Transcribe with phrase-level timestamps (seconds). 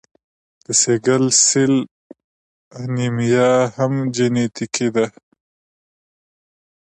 [0.65, 1.73] د سیکل سیل
[2.79, 5.05] انیمیا هم جینیټیکي ده.